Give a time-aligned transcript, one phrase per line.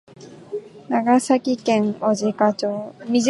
[0.89, 2.95] 長崎県小値賀町